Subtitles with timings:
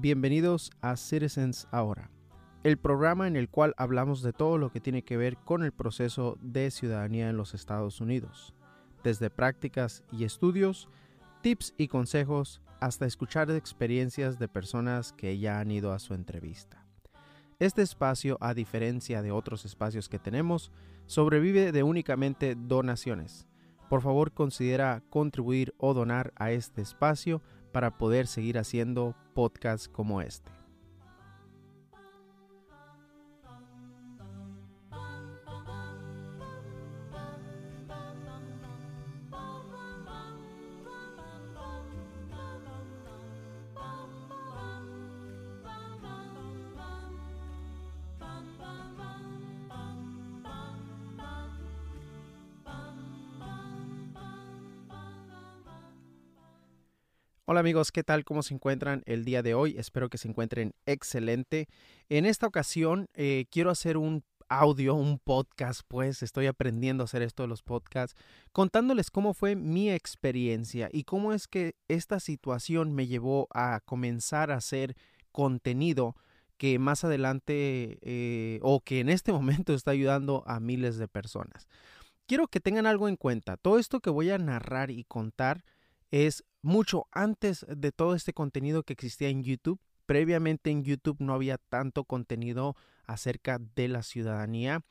[0.00, 2.08] Bienvenidos a Citizens Ahora,
[2.62, 5.72] el programa en el cual hablamos de todo lo que tiene que ver con el
[5.72, 8.54] proceso de ciudadanía en los Estados Unidos,
[9.02, 10.88] desde prácticas y estudios,
[11.42, 16.86] tips y consejos, hasta escuchar experiencias de personas que ya han ido a su entrevista.
[17.58, 20.70] Este espacio, a diferencia de otros espacios que tenemos,
[21.06, 23.48] sobrevive de únicamente donaciones.
[23.88, 27.42] Por favor, considera contribuir o donar a este espacio
[27.72, 30.57] para poder seguir haciendo podcasts como este.
[57.68, 58.24] Amigos, ¿qué tal?
[58.24, 59.76] ¿Cómo se encuentran el día de hoy?
[59.76, 61.68] Espero que se encuentren excelente.
[62.08, 67.20] En esta ocasión eh, quiero hacer un audio, un podcast, pues estoy aprendiendo a hacer
[67.20, 68.18] esto de los podcasts,
[68.52, 74.50] contándoles cómo fue mi experiencia y cómo es que esta situación me llevó a comenzar
[74.50, 74.96] a hacer
[75.30, 76.16] contenido
[76.56, 81.68] que más adelante eh, o que en este momento está ayudando a miles de personas.
[82.26, 83.58] Quiero que tengan algo en cuenta.
[83.58, 85.66] Todo esto que voy a narrar y contar
[86.10, 89.80] es mucho antes de todo este contenido que existía en YouTube.
[90.06, 94.82] Previamente en YouTube no había tanto contenido acerca de la ciudadanía.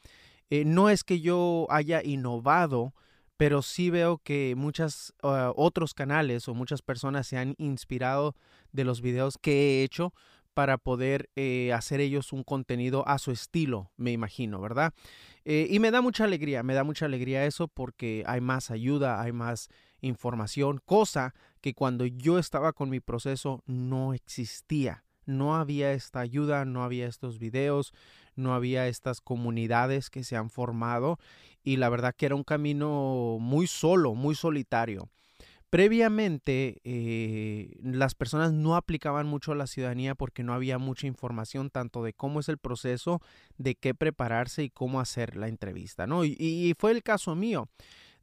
[0.50, 2.94] Eh, no es que yo haya innovado,
[3.36, 8.36] pero sí veo que muchos ah, otros canales o muchas personas se han inspirado
[8.72, 10.14] de los videos que he hecho
[10.58, 14.92] para poder eh, hacer ellos un contenido a su estilo, me imagino, ¿verdad?
[15.46, 19.22] Eh, y me da mucha alegría, me da mucha alegría eso porque hay más ayuda,
[19.22, 19.70] hay más
[20.02, 21.36] información, cosa
[21.68, 25.04] que cuando yo estaba con mi proceso no existía.
[25.26, 27.94] No había esta ayuda, no había estos videos,
[28.38, 31.20] no había estas comunidades que se han formado
[31.66, 35.10] y la verdad que era un camino muy solo, muy solitario.
[35.70, 41.70] Previamente, eh, las personas no aplicaban mucho a la ciudadanía porque no había mucha información
[41.70, 43.22] tanto de cómo es el proceso,
[43.58, 46.24] de qué prepararse y cómo hacer la entrevista, ¿no?
[46.24, 47.68] y fue el caso mío.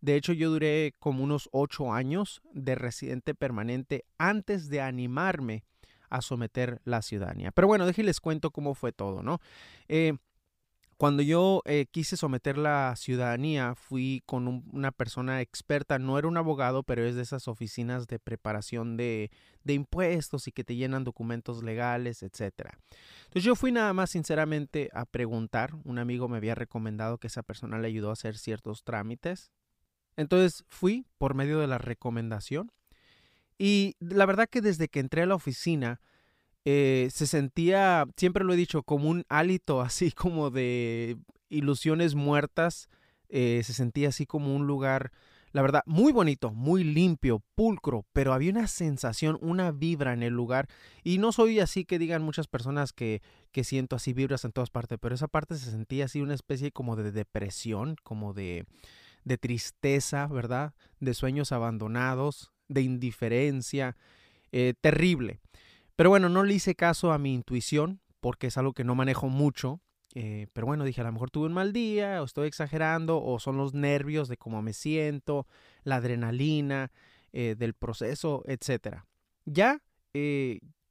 [0.04, 5.65] De hecho, yo duré como unos ocho años de residente permanente antes de animarme
[6.10, 7.53] a someter la ciudadanía.
[7.53, 9.41] Pero bueno, déjenles cuento cómo fue todo, ¿no?
[9.88, 10.19] Eh,
[10.98, 16.36] cuando yo eh, quise someter la ciudadanía, fui con una persona experta, no era un
[16.36, 19.31] abogado, pero es de esas oficinas de preparación de,
[19.62, 22.75] de impuestos y que te llenan documentos legales, etc.
[23.22, 27.42] Entonces yo fui nada más sinceramente a preguntar, un amigo me había recomendado que esa
[27.42, 29.50] persona le ayudó a hacer ciertos trámites,
[30.16, 32.70] entonces fui por medio de la recomendación
[33.58, 36.00] y la verdad que desde que entré a la oficina
[36.64, 41.16] eh, se sentía, siempre lo he dicho, como un hálito así como de
[41.48, 42.88] ilusiones muertas,
[43.28, 45.12] eh, se sentía así como un lugar,
[45.53, 50.32] la verdad, muy bonito, muy limpio, pulcro, pero había una sensación, una vibra en el
[50.32, 50.69] lugar.
[51.04, 53.22] Y no soy así que digan muchas personas que,
[53.53, 56.72] que siento así vibras en todas partes, pero esa parte se sentía así una especie
[56.72, 58.66] como de depresión, como de
[59.24, 60.74] de tristeza, ¿verdad?
[61.00, 63.96] De sueños abandonados, de indiferencia,
[64.52, 65.40] eh, terrible.
[65.96, 69.28] Pero bueno, no le hice caso a mi intuición, porque es algo que no manejo
[69.28, 69.80] mucho.
[70.14, 73.38] Eh, pero bueno, dije, a lo mejor tuve un mal día, o estoy exagerando, o
[73.38, 75.46] son los nervios de cómo me siento,
[75.82, 76.92] la adrenalina
[77.32, 78.98] eh, del proceso, etc.
[79.44, 79.80] Ya,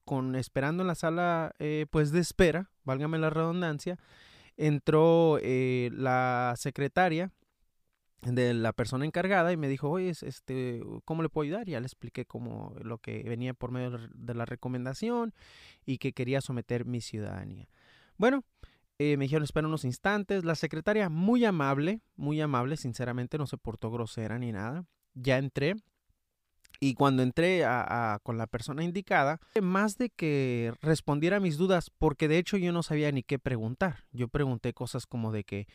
[0.03, 1.55] con esperando en la sala,
[1.89, 3.97] pues de espera, válgame la redundancia,
[4.57, 7.31] entró la secretaria
[8.25, 11.67] de la persona encargada y me dijo, oye, este, ¿cómo le puedo ayudar?
[11.67, 15.33] ya le expliqué cómo lo que venía por medio de la recomendación
[15.85, 17.67] y que quería someter mi ciudadanía.
[18.17, 18.43] Bueno,
[18.99, 20.45] eh, me dijeron, espera unos instantes.
[20.45, 24.85] La secretaria, muy amable, muy amable, sinceramente, no se portó grosera ni nada.
[25.13, 25.75] Ya entré.
[26.79, 27.63] Y cuando entré
[28.23, 32.73] con la persona indicada, más de que respondiera a mis dudas, porque de hecho yo
[32.73, 34.05] no sabía ni qué preguntar.
[34.11, 35.67] Yo pregunté cosas como de que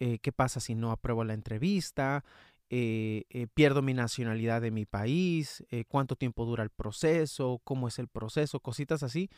[0.00, 2.24] eh, qué pasa si no apruebo la entrevista,
[2.70, 7.98] eh, eh, pierdo mi nacionalidad de mi país, cuánto tiempo dura el proceso, cómo es
[7.98, 9.28] el proceso, cositas así.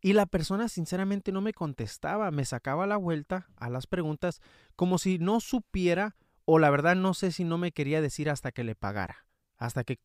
[0.00, 4.40] Y la persona sinceramente no me contestaba, me sacaba la vuelta a las preguntas
[4.74, 8.50] como si no supiera o la verdad no sé si no me quería decir hasta
[8.50, 9.24] que le pagara,
[9.56, 10.00] hasta que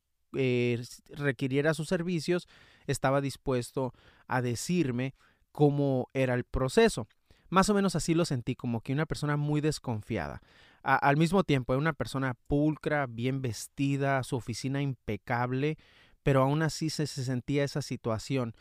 [1.10, 2.48] requiriera sus servicios,
[2.86, 3.94] estaba dispuesto
[4.27, 5.15] a decirme
[5.51, 7.07] cómo era el proceso.
[7.53, 10.41] Más o menos así lo sentí, como que una persona muy desconfiada.
[10.81, 15.77] al mismo tiempo, era una persona pulcra, bien vestida, su oficina impecable,
[16.23, 18.55] pero aún así se, sentía esa situación.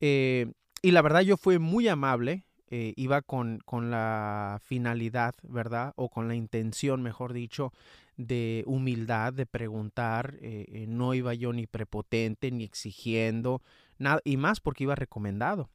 [0.00, 5.92] Eh, y la verdad yo fui muy amable, eh, iba con, con, la finalidad, ¿verdad?
[5.96, 7.74] O con la intención, mejor dicho,
[8.16, 10.38] de humildad, de preguntar.
[10.40, 13.60] Eh, no iba yo ni prepotente, ni exigiendo,
[13.98, 15.68] nada, y más porque iba recomendado.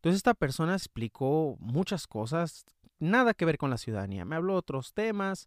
[0.00, 2.64] Entonces esta persona explicó muchas cosas,
[2.98, 4.24] nada que ver con la ciudadanía.
[4.24, 5.46] Me habló de otros temas.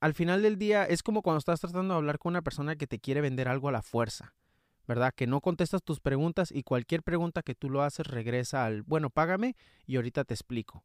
[0.00, 2.86] al final del día es como cuando estás tratando de hablar con una persona que
[2.86, 4.34] te quiere vender algo a la fuerza.
[4.86, 5.12] ¿verdad?
[5.14, 9.10] Que no contestas tus preguntas y cualquier pregunta que tú lo haces regresa al, bueno,
[9.10, 9.54] págame
[9.86, 10.82] y ahorita te explico.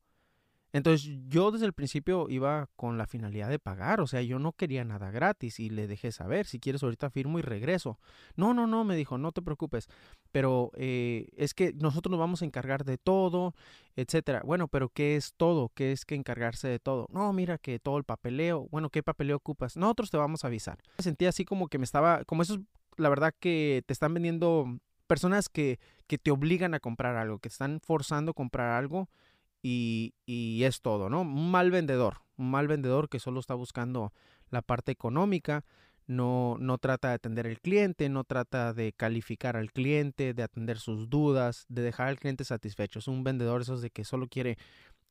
[0.73, 4.53] Entonces yo desde el principio iba con la finalidad de pagar, o sea, yo no
[4.53, 7.99] quería nada gratis y le dejé saber, si quieres ahorita firmo y regreso.
[8.35, 9.87] No, no, no, me dijo, no te preocupes,
[10.31, 13.53] pero eh, es que nosotros nos vamos a encargar de todo,
[13.95, 14.41] etcétera.
[14.43, 15.69] Bueno, pero ¿qué es todo?
[15.75, 17.07] ¿Qué es que encargarse de todo?
[17.11, 19.77] No, mira que todo el papeleo, bueno, ¿qué papeleo ocupas?
[19.77, 20.79] Nosotros te vamos a avisar.
[20.97, 22.59] Me sentía así como que me estaba, como esos
[22.97, 27.49] la verdad que te están vendiendo personas que, que te obligan a comprar algo, que
[27.49, 29.09] te están forzando a comprar algo
[29.63, 31.21] y, es todo, ¿no?
[31.21, 34.13] Un mal vendedor, un mal vendedor que solo está buscando
[34.49, 35.65] la parte económica,
[36.05, 40.77] no, no trata de atender al cliente, no trata de calificar al cliente, de atender
[40.77, 42.99] sus dudas, de dejar al cliente satisfecho.
[42.99, 44.57] Es un vendedor esos de que solo quiere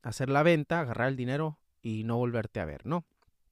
[0.03, 3.05] hacer la venta, agarrar el dinero y no volverte a ver, ¿no?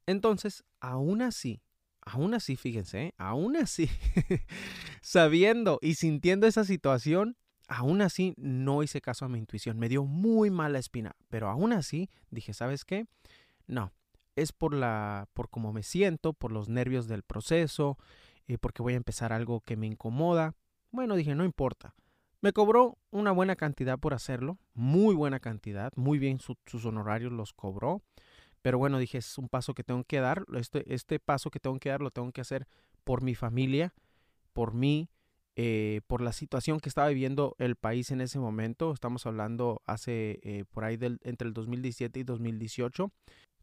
[0.05, 1.61] Entonces, aún así,
[2.03, 3.13] Aún así, fíjense, ¿eh?
[3.17, 3.87] aún así,
[5.01, 7.37] sabiendo y sintiendo esa situación,
[7.71, 9.79] aún así no hice caso a mi intuición.
[9.79, 13.07] Me dio muy mala espina, pero aún así dije, ¿sabes qué?
[13.65, 13.93] No,
[14.35, 17.97] es por la, por cómo me siento, por los nervios del proceso,
[18.47, 20.53] eh, porque voy a empezar algo que me incomoda.
[20.91, 21.95] Bueno, dije, no importa.
[22.41, 27.53] Me cobró una buena cantidad por hacerlo, muy buena cantidad, muy bien sus honorarios los
[27.53, 28.01] cobró.
[28.61, 30.43] Pero bueno, dije, es un paso que tengo que dar.
[30.55, 32.67] Este, este paso que tengo que dar lo tengo que hacer
[33.05, 33.93] por mi familia,
[34.51, 35.09] por mí,
[35.63, 38.93] eh, por la situación que estaba viviendo el país en ese momento.
[38.93, 43.11] Estamos hablando hace eh, por ahí del, entre el 2017 y 2018.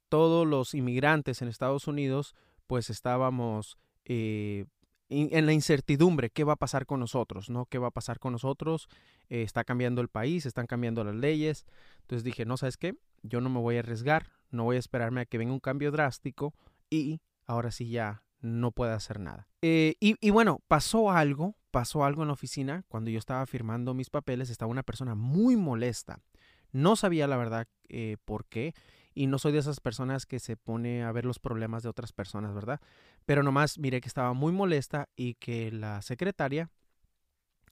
[0.08, 2.36] Todos los inmigrantes en Estados Unidos,
[2.68, 4.66] pues estábamos eh,
[5.08, 7.50] en la incertidumbre, ¿qué va a pasar con nosotros?
[7.50, 7.66] ¿No?
[7.66, 8.88] ¿Qué va a pasar con nosotros?
[9.28, 11.66] está cambiando el país, están cambiando las leyes.
[12.02, 12.94] Entonces dije, no, ¿sabes qué?
[13.22, 15.90] Yo no me voy a arriesgar, no voy a esperarme a que venga un cambio
[15.90, 16.54] drástico
[16.90, 19.48] y ahora sí ya no puedo hacer nada.
[19.62, 22.85] Eh, y, bueno, pasó algo, pasó algo en la oficina.
[22.88, 26.20] Cuando yo estaba firmando mis papeles, estaba una persona muy molesta.
[26.73, 28.75] No sabía la verdad eh, por qué.
[29.15, 32.12] Y no soy de esas personas que se pone a ver los problemas de otras
[32.12, 32.81] personas, ¿verdad?
[33.26, 36.70] Pero nomás miré que estaba muy molesta y que la secretaria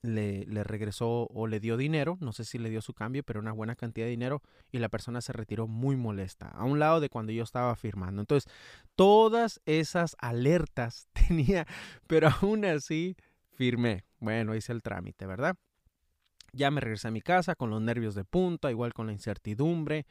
[0.02, 3.40] le, le, regresó o le dio dinero, no sé si le dio su cambio, pero
[3.40, 7.00] una buena cantidad de dinero y la persona se retiró muy molesta, a un lado
[7.00, 8.22] de cuando yo estaba firmando.
[8.22, 8.50] Entonces,
[8.94, 11.66] todas esas alertas tenía,
[12.06, 13.16] pero aún así
[13.56, 14.04] firmé.
[14.20, 15.56] Bueno, hice el trámite, ¿verdad?
[16.52, 20.06] Ya me regresé a mi casa con los nervios de punta, igual con la incertidumbre.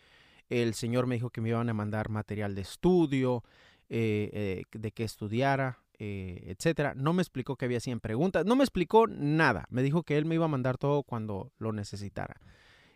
[0.49, 3.43] El señor me dijo que me iban a mandar material de estudio,
[3.89, 6.93] eh, eh, de que estudiara, eh, etcétera.
[6.95, 9.65] No me explicó que había 100 preguntas, no me explicó nada.
[9.69, 12.35] Me dijo que él me iba a mandar todo cuando lo necesitara.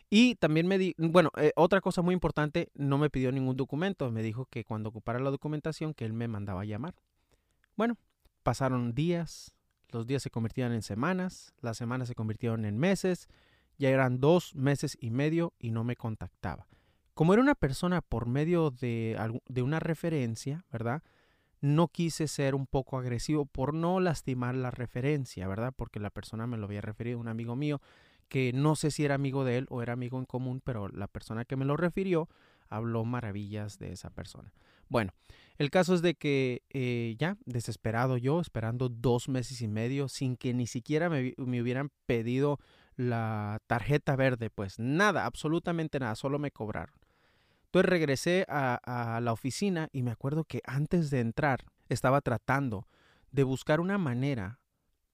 [0.09, 4.11] Y también me di, bueno, eh, otra cosa muy importante, no me pidió ningún documento.
[4.11, 6.95] Me dijo que cuando ocupara la documentación, que él me mandaba a llamar.
[7.75, 7.95] Bueno,
[8.43, 9.55] pasaron días,
[9.91, 13.27] los días se convirtieron en semanas, las semanas se convirtieron en meses,
[13.77, 16.67] ya eran dos meses y medio y no me contactaba.
[17.13, 19.17] Como era una persona por medio de,
[19.47, 21.03] de una referencia, ¿verdad?
[21.61, 25.73] no quise ser un poco agresivo por no lastimar la referencia, ¿verdad?
[25.75, 27.81] Porque la persona me lo había referido, un amigo mío,
[28.29, 31.07] que no sé si era amigo de él o era amigo en común, pero la
[31.07, 32.29] persona que me lo refirió
[32.69, 34.53] habló maravillas de esa persona.
[34.89, 35.13] Bueno,
[35.57, 40.35] el caso es de que eh, ya, desesperado yo, esperando dos meses y medio, sin
[40.35, 42.59] que ni siquiera me, me hubieran pedido
[42.95, 46.95] la tarjeta verde, pues nada, absolutamente nada, solo me cobraron.
[47.69, 52.87] Entonces regresé a, la oficina y me acuerdo que antes de entrar estaba tratando
[53.31, 54.59] de buscar una manera,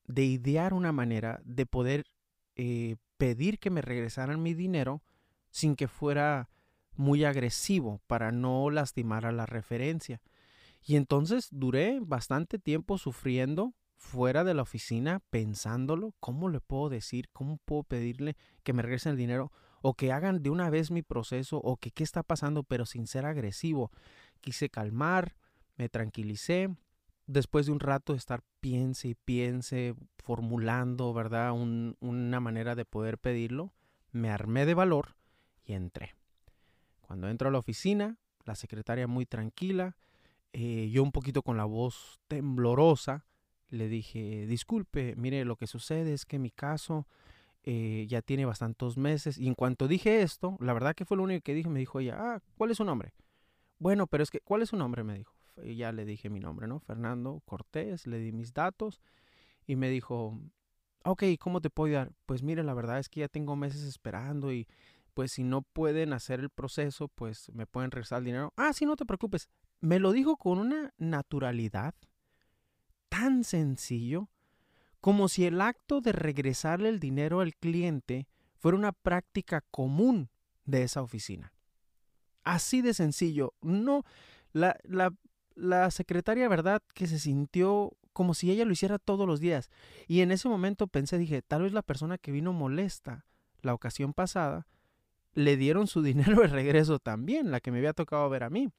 [0.08, 2.05] de idear una manera de poder
[2.55, 5.03] eh, pedir que me regresaran mi dinero
[5.51, 6.48] sin que fuera
[6.97, 10.21] muy agresivo para no lastimar a la referencia.
[10.83, 17.29] Y entonces duré bastante tiempo sufriendo fuera de la oficina pensándolo, ¿cómo le puedo decir?
[17.33, 19.51] ¿Cómo puedo pedirle que me regresen el dinero?
[19.87, 23.05] o que hagan de una vez mi proceso o que qué está pasando, pero sin
[23.05, 23.91] ser agresivo.
[24.41, 25.35] Quise calmar,
[25.77, 26.75] me tranquilicé.
[27.27, 31.51] Después de un rato de estar piense y piense, formulando, ¿verdad?
[31.53, 33.75] una manera de poder pedirlo,
[34.11, 35.17] me armé de valor
[35.63, 36.15] y entré.
[37.05, 39.95] Cuando entro a la oficina, la secretaria muy tranquila,
[40.53, 43.25] eh, yo un poquito con la voz temblorosa,
[43.69, 47.07] le dije, disculpe, mire, lo que sucede es que mi caso
[47.63, 49.38] eh, ya tiene bastantes meses.
[49.38, 52.00] Y en cuanto dije esto, la verdad que fue lo único que dije, me dijo
[52.00, 53.13] ella, ah, ¿cuál es su nombre?
[53.79, 55.03] Bueno, pero es que, ¿cuál es su nombre?
[55.03, 55.35] Me dijo.
[55.63, 56.79] Ya le dije mi nombre, ¿no?
[56.79, 59.01] Fernando Cortés, le di mis datos
[59.65, 60.38] y me dijo,
[61.05, 62.12] ok, ¿cómo te puedo ayudar?
[62.25, 64.67] Pues mire, la verdad es que ya tengo meses esperando y
[65.15, 68.53] pues si no pueden hacer el proceso, pues me pueden regresar el dinero.
[68.57, 69.50] Ah, sí, no te preocupes.
[69.79, 71.95] Me lo dijo con una naturalidad
[73.10, 74.29] tan sencillo
[75.00, 80.29] como si el acto de regresarle el dinero al cliente fuera una práctica común
[80.65, 81.53] de esa oficina.
[82.43, 83.53] Así de sencillo.
[83.62, 84.03] No,
[84.51, 85.15] la, la,
[85.55, 86.84] la secretaria, ¿verdad?
[86.93, 89.69] Que se sintió como si ella lo hiciera todos los días.
[90.07, 93.25] Y en ese momento pensé, dije, tal vez la persona que vino molesta
[93.62, 94.67] la ocasión pasada,
[95.36, 98.72] le dieron su dinero de regreso también, la que me había tocado ver a mí.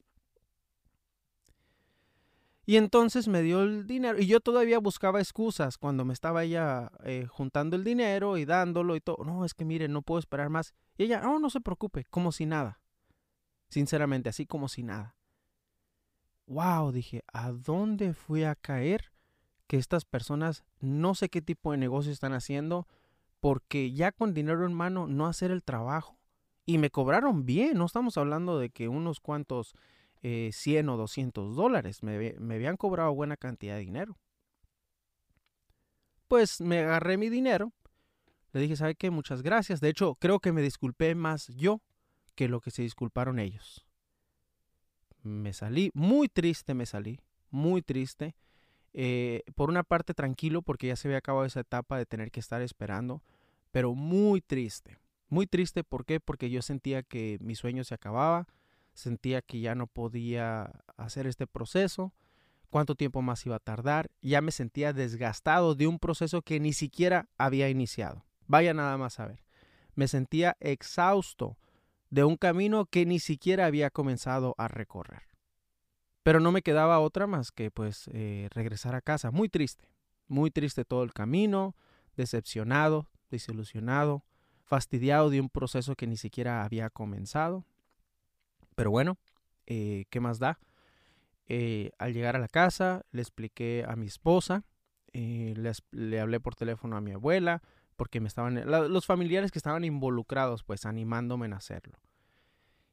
[2.68, 4.18] Y entonces me dio el dinero.
[4.18, 8.96] Y yo todavía buscaba excusas cuando me estaba ella eh, juntando el dinero y dándolo
[8.96, 9.24] y todo.
[9.24, 10.74] No, es que mire, no puedo esperar más.
[10.98, 12.80] Y ella, oh, no se preocupe, como si nada.
[13.68, 15.14] Sinceramente, así como si nada.
[16.46, 19.12] Wow, dije, ¿a dónde fui a caer?
[19.68, 22.88] Que estas personas no sé qué tipo de negocio están haciendo,
[23.38, 26.18] porque ya con dinero en mano no hacer el trabajo.
[26.66, 29.74] Y me cobraron bien, no estamos hablando de que unos cuantos
[30.20, 30.52] 100
[30.88, 32.02] eh, o 200 dólares.
[32.02, 34.18] Me, me habían cobrado buena cantidad de dinero.
[36.26, 37.72] Pues me agarré mi dinero.
[38.52, 39.10] Le dije, ¿sabe qué?
[39.10, 39.80] Muchas gracias.
[39.80, 41.80] De hecho, creo que me disculpé más yo
[42.34, 43.86] que lo que se disculparon ellos.
[45.22, 47.20] Me salí, muy triste me salí,
[47.50, 48.34] muy triste.
[48.92, 52.40] Eh, por una parte tranquilo porque ya se había acabado esa etapa de tener que
[52.40, 53.22] estar esperando,
[53.70, 54.96] pero muy triste.
[55.28, 56.20] Muy triste, ¿por qué?
[56.20, 58.46] Porque yo sentía que mi sueño se acababa,
[58.94, 62.14] sentía que ya no podía hacer este proceso,
[62.70, 66.72] cuánto tiempo más iba a tardar, ya me sentía desgastado de un proceso que ni
[66.72, 68.24] siquiera había iniciado.
[68.46, 69.44] Vaya nada más a ver.
[69.94, 71.58] Me sentía exhausto
[72.10, 75.22] de un camino que ni siquiera había comenzado a recorrer.
[76.22, 79.30] Pero no me quedaba otra más que pues eh, regresar a casa.
[79.30, 79.88] Muy triste,
[80.28, 81.76] muy triste todo el camino,
[82.16, 84.24] decepcionado, desilusionado,
[84.66, 87.64] fastidiado de un proceso que ni siquiera había comenzado.
[88.74, 89.16] Pero bueno,
[89.66, 90.58] eh, ¿qué más da?
[91.48, 94.64] Eh, al llegar a la casa, le expliqué a mi esposa,
[95.12, 95.54] eh,
[95.92, 97.62] le hablé por teléfono a mi abuela,
[97.96, 101.98] porque me estaban, los familiares que estaban involucrados, pues animándome en hacerlo.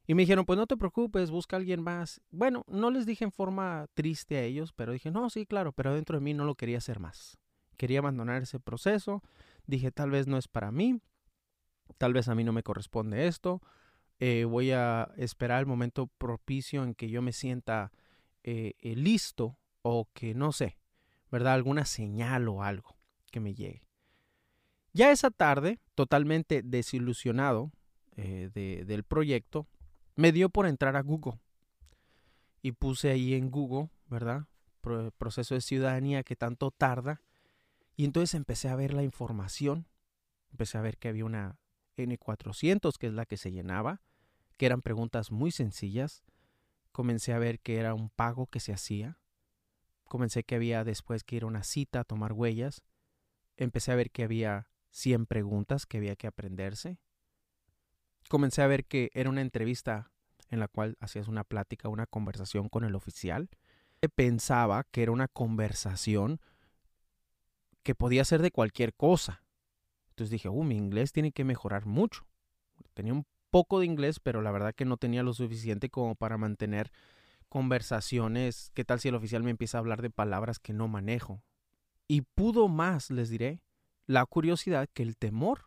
[0.06, 2.20] Y me dijeron, pues no te preocupes, busca a alguien más.
[2.30, 5.94] Bueno, no les dije en forma triste a ellos, pero dije, no, sí, claro, pero
[5.94, 7.38] dentro de mí no lo quería hacer más.
[7.76, 9.22] Quería abandonar ese proceso.
[9.66, 11.00] Dije, tal vez no es para mí,
[11.98, 13.62] tal vez a mí no me corresponde esto,
[14.20, 17.92] eh, voy a esperar el momento propicio en que yo me sienta
[18.42, 20.78] eh, eh, listo o que no sé,
[21.30, 21.54] ¿verdad?
[21.54, 22.96] Alguna señal o algo
[23.30, 23.82] que me llegue.
[24.92, 27.72] Ya esa tarde, totalmente desilusionado
[28.16, 29.66] del proyecto,
[30.14, 31.40] me dio por entrar a Google
[32.62, 34.46] y puse ahí en Google, ¿verdad?
[35.18, 37.22] proceso de ciudadanía que tanto tarda.
[37.96, 39.88] Y entonces empecé a ver la información,
[40.50, 41.58] empecé a ver que había una
[41.96, 44.02] N400, que es la que se llenaba,
[44.56, 46.24] que eran preguntas muy sencillas.
[46.92, 49.18] Comencé a ver que era un pago que se hacía.
[50.04, 52.82] Comencé que había después que ir a una cita a tomar huellas.
[53.56, 56.98] Empecé a ver que había 100 preguntas que había que aprenderse.
[58.28, 60.12] Comencé a ver que era una entrevista
[60.50, 63.50] en la cual hacías una plática, una conversación con el oficial.
[64.14, 66.40] Pensaba que era una conversación
[67.82, 69.43] que podía ser de cualquier cosa.
[70.14, 72.24] Entonces dije, uh, mi inglés tiene que mejorar mucho.
[72.94, 76.38] Tenía un poco de inglés, pero la verdad que no tenía lo suficiente como para
[76.38, 76.92] mantener
[77.48, 78.70] conversaciones.
[78.74, 81.42] ¿Qué tal si el oficial me empieza a hablar de palabras que no manejo?
[82.06, 83.60] Y pudo más, les diré,
[84.06, 85.66] la curiosidad que el temor.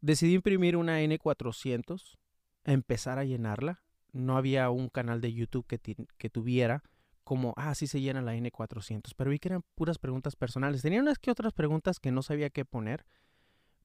[0.00, 2.18] Decidí imprimir una N400,
[2.62, 3.82] empezar a llenarla.
[4.12, 5.80] No había un canal de YouTube que,
[6.18, 6.84] que tuviera
[7.24, 10.82] como, ah, sí se llena la N400, pero vi que eran puras preguntas personales.
[10.82, 13.06] Tenía unas que otras preguntas que no sabía qué poner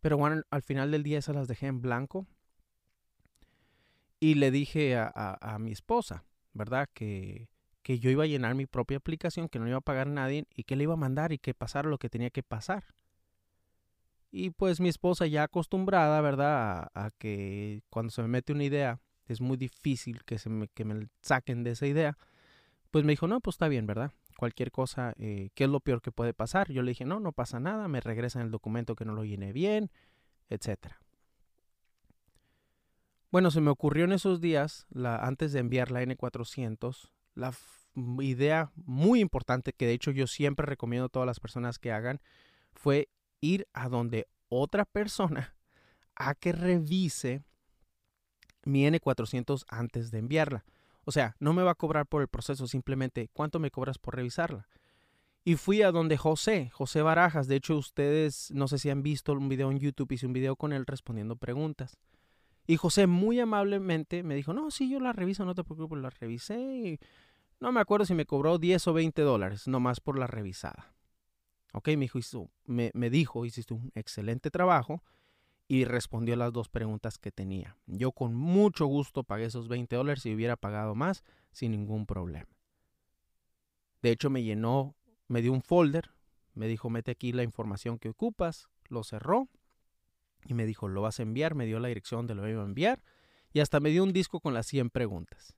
[0.02, 2.28] pero bueno, al final del día esas las dejé en blanco.
[4.20, 6.90] Y le dije a, mi esposa, ¿verdad?
[6.94, 7.50] Que,
[7.84, 10.46] que yo iba a llenar mi propia aplicación, que no iba a pagar a nadie
[10.56, 12.84] y que le iba a mandar y que pasara lo que tenía que pasar.
[14.32, 16.90] Y pues mi esposa ya acostumbrada, ¿verdad?
[16.94, 20.86] A, que cuando se me mete una idea es muy difícil que, se me, que
[20.86, 22.18] me saquen de esa idea.
[22.92, 24.12] Pues me dijo, no, pues está bien, ¿verdad?
[24.38, 26.72] Cualquier cosa, eh, ¿qué es lo peor que puede pasar?
[26.72, 29.52] Yo le dije, no, no pasa nada, me regresan el documento que no lo llené
[29.52, 29.92] bien,
[30.50, 30.94] etc.
[33.32, 37.54] Bueno, se me ocurrió en esos días, la, antes de enviar la N400, la
[38.22, 42.22] idea muy importante que de hecho yo siempre recomiendo a todas las personas que hagan,
[42.74, 43.10] fue
[43.42, 45.56] ir a donde otra persona
[46.16, 47.42] a que revise
[48.64, 50.64] mi N400 antes de enviarla.
[51.08, 54.18] O sea, no me va a cobrar por el proceso, simplemente cuánto me cobras por
[54.18, 54.68] revisarla.
[55.46, 57.48] Y fui a donde José, José Barajas.
[57.48, 60.58] De hecho, ustedes no sé si han visto un video en YouTube, hice un video
[60.58, 61.98] con él respondiendo preguntas.
[62.68, 66.10] Y José muy amablemente me dijo, no, sí, yo la reviso, no te preocupes, la
[66.10, 66.60] revisé.
[66.60, 67.00] Y
[67.62, 70.94] no me acuerdo si me cobró 10 o 20 dólares, nomás por la revisada.
[71.72, 72.20] Ok, me dijo,
[72.66, 75.02] me, me dijo, hiciste un excelente trabajo
[75.68, 77.78] y respondió las dos preguntas que tenía.
[77.88, 82.48] Yo con mucho gusto pagué esos 20 dólares y hubiera pagado más sin ningún problema.
[84.02, 84.96] De hecho, me llenó,
[85.28, 86.12] me dio un folder,
[86.54, 89.50] me dijo, mete aquí la información que ocupas, lo cerró
[90.46, 92.66] y me dijo, lo vas a enviar, me dio la dirección de lo iba a
[92.66, 93.04] enviar
[93.52, 95.56] y hasta me dio un disco con las 100 preguntas.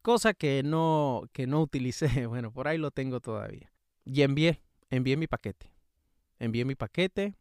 [0.00, 3.72] Cosa que no, que no utilicé, bueno, por ahí lo tengo todavía.
[4.04, 5.72] Y envié, envié mi paquete.
[6.38, 7.36] Envié mi paquete,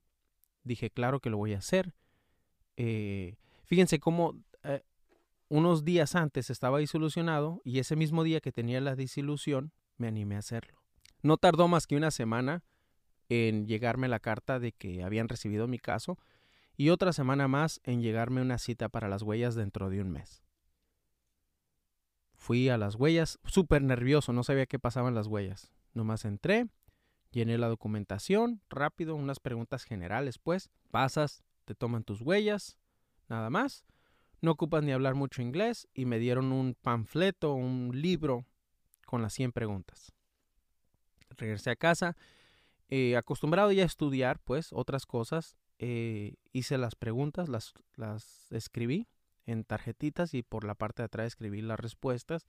[0.63, 1.93] dije, claro que lo voy a hacer.
[2.77, 4.83] Eh, fíjense cómo eh,
[5.49, 10.35] unos días antes estaba disolucionado y ese mismo día que tenía la disolución me animé
[10.35, 10.81] a hacerlo.
[11.21, 12.63] No tardó más que una semana
[13.29, 16.17] en llegarme la carta de que habían recibido mi caso
[16.75, 20.43] y otra semana más en llegarme una cita para las huellas dentro de un mes.
[22.35, 25.71] Fui a las huellas, súper nervioso, no sabía qué pasaban las huellas.
[25.93, 26.67] Nomás entré,
[27.33, 30.69] Llené la documentación, rápido, unas preguntas generales, pues.
[30.91, 32.77] Pasas, te toman tus huellas,
[33.27, 33.85] nada más.
[34.41, 38.45] No ocupas ni hablar mucho inglés y me dieron un panfleto, un libro
[39.07, 40.13] con las 100 preguntas.
[41.31, 42.15] Regresé a casa,
[42.89, 45.57] eh, acostumbrado ya a estudiar, pues, otras cosas.
[45.79, 49.07] Eh, hice las preguntas, las, las escribí
[49.47, 52.45] en tarjetitas y por la parte de atrás escribí las respuestas.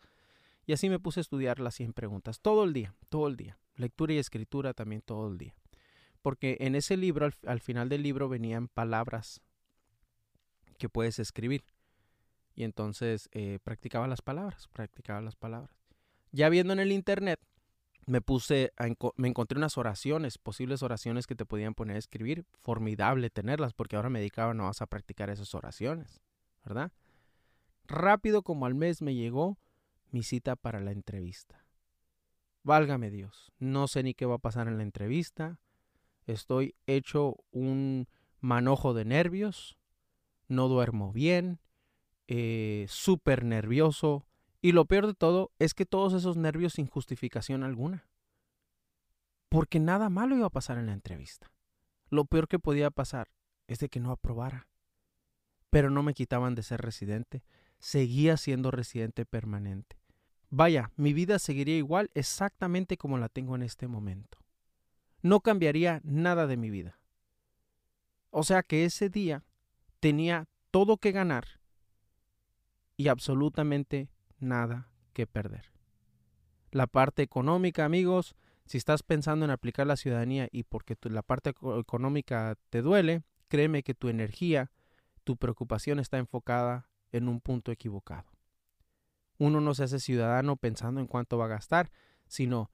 [0.66, 3.58] Y así me puse a estudiar las 100 preguntas, todo el día, todo el día
[3.76, 5.54] lectura y escritura también todo el día.
[6.22, 9.42] Porque en ese libro, al, final del libro, venían palabras
[10.78, 11.64] que puedes escribir.
[12.54, 15.76] Y entonces eh, practicaba las palabras, practicaba las palabras.
[16.32, 17.40] Ya viendo en el internet,
[18.06, 22.44] me puse, a me encontré unas oraciones, posibles oraciones que te podían poner a escribir.
[22.60, 26.20] Formidable tenerlas, porque ahora me dedicaba no vas a practicar esas oraciones,
[26.64, 26.92] ¿verdad?
[27.86, 29.58] Rápido como al mes me llegó
[30.10, 31.63] mi cita para la entrevista.
[32.64, 35.60] Válgame Dios, no sé ni qué va a pasar en la entrevista.
[36.26, 38.08] Estoy hecho un
[38.40, 39.76] manojo de nervios.
[40.48, 41.60] No duermo bien.
[42.26, 44.26] Eh, súper nervioso.
[44.62, 48.08] Y lo peor de todo es que todos esos nervios sin justificación alguna.
[49.50, 51.52] Porque nada malo iba a pasar en la entrevista.
[52.08, 53.30] Lo peor que podía pasar
[53.66, 54.68] es de que no aprobara.
[55.68, 57.44] Pero no me quitaban de ser residente.
[57.78, 59.98] Seguía siendo residente permanente.
[60.56, 64.38] Vaya, mi vida seguiría igual exactamente como la tengo en este momento.
[65.20, 67.00] No cambiaría nada de mi vida.
[68.30, 69.42] O sea que ese día
[69.98, 71.44] tenía todo que ganar
[72.96, 75.72] y absolutamente nada que perder.
[76.70, 81.52] La parte económica, amigos, si estás pensando en aplicar la ciudadanía y porque la parte
[81.80, 84.70] económica te duele, créeme que tu energía,
[85.24, 88.33] tu preocupación está enfocada en un punto equivocado.
[89.38, 91.90] Uno no se hace ciudadano pensando en cuánto va a gastar,
[92.26, 92.70] sino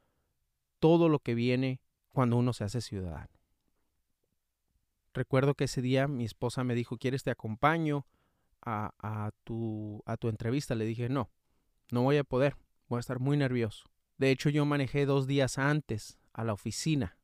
[0.78, 3.30] todo lo que viene cuando uno se hace ciudadano.
[5.12, 8.06] Recuerdo que ese día mi esposa me dijo, ¿quieres te acompaño
[8.60, 10.74] a, a, tu, tu entrevista?
[10.74, 11.30] Le dije, no,
[11.90, 12.56] no voy a poder,
[12.88, 13.90] voy a estar muy nervioso.
[14.18, 17.16] De hecho, yo manejé dos días antes a la oficina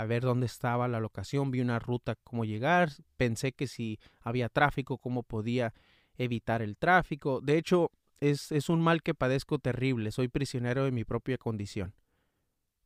[0.00, 4.48] a ver dónde estaba la locación, vi una ruta, cómo llegar, pensé que si había
[4.48, 5.74] tráfico, cómo podía
[6.16, 7.40] evitar el tráfico.
[7.42, 11.94] De hecho, es, un mal que padezco terrible, soy prisionero de mi propia condición.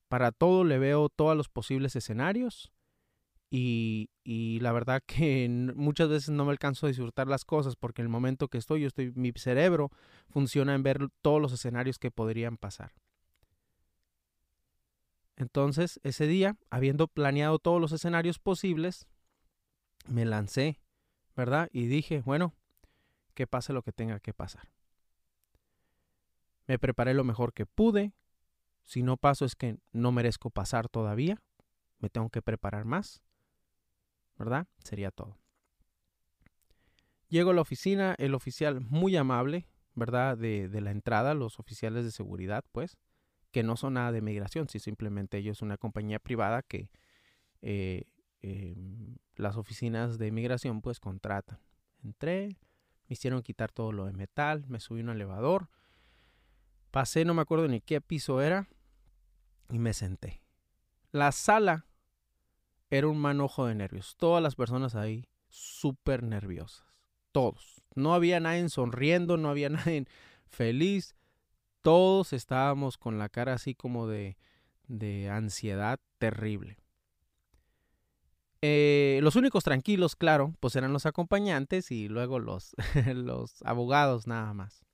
[0.09, 2.73] Para todo le veo todos los posibles escenarios
[3.51, 8.03] y, y, la verdad que muchas veces no me alcanzo a disfrutar las cosas porque
[8.03, 9.90] el momento que estoy, yo estoy, mi cerebro
[10.29, 12.92] funciona en ver todos los escenarios que podrían pasar.
[15.37, 19.09] Entonces, ese día, habiendo planeado todos los escenarios posibles,
[20.07, 20.81] me lancé,
[21.35, 21.68] ¿verdad?
[21.73, 22.55] Y dije, bueno,
[23.35, 24.68] que pase lo que tenga que pasar.
[26.66, 28.14] Me preparé lo mejor que pude.
[28.85, 31.42] Si no paso es que no merezco pasar todavía.
[31.98, 33.22] Me tengo que preparar más.
[34.37, 34.66] ¿Verdad?
[34.79, 35.38] Sería todo.
[37.29, 40.37] Llego a la oficina, el oficial muy amable, ¿verdad?
[40.37, 42.96] De, la entrada, los oficiales de seguridad, pues,
[43.50, 46.90] que no son nada de migración, si simplemente ellos son una compañía privada que
[47.62, 48.05] eh,
[48.42, 51.59] em, las oficinas de migración pues contratan.
[52.03, 52.59] Entré,
[53.09, 55.70] me hicieron quitar todo lo de metal, me subí a un elevador,
[56.94, 58.68] Pasé, no me acuerdo ni qué piso era,
[59.68, 60.40] y me senté.
[61.11, 61.87] La sala
[62.88, 64.14] era un manojo de nervios.
[64.16, 66.87] Todas las personas ahí súper nerviosas.
[67.33, 67.83] Todos.
[67.96, 70.07] No había nadie sonriendo, no había nadie
[70.46, 71.16] feliz.
[71.83, 74.37] Todos estábamos con la cara así como de,
[74.87, 76.78] de ansiedad terrible.
[78.62, 82.76] Eh, los únicos tranquilos, claro, pues eran los acompañantes y luego los,
[83.12, 84.85] los abogados nada más.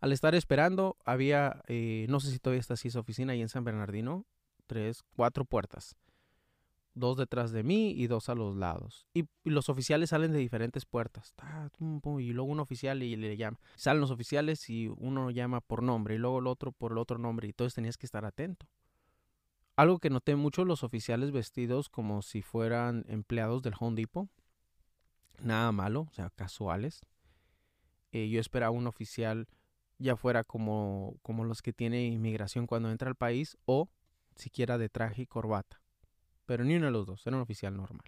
[0.00, 3.48] Al estar esperando, había, eh, no sé si todavía está así su oficina ahí en
[3.48, 4.24] San Bernardino,
[4.66, 5.96] tres, cuatro puertas.
[6.94, 9.06] Dos detrás de mí y dos a los lados.
[9.14, 11.34] Y, los oficiales salen de diferentes puertas.
[12.18, 13.58] Y luego un oficial y le llama.
[13.76, 17.18] Salen los oficiales y uno llama por nombre y luego el otro por el otro
[17.18, 17.46] nombre.
[17.46, 18.66] Y entonces tenías que estar atento.
[19.76, 24.28] Algo que noté mucho los oficiales vestidos como si fueran empleados del Home Depot.
[25.40, 27.00] Nada malo, o sea, casuales.
[28.10, 29.46] Eh, yo esperaba un oficial
[29.98, 33.88] ya fuera como, como los que tiene inmigración cuando entra al país o
[34.36, 35.80] siquiera de traje y corbata.
[36.46, 38.06] Pero ni uno de los dos, era un oficial normal.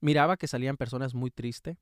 [0.00, 1.78] Miraba que salían personas muy tristes.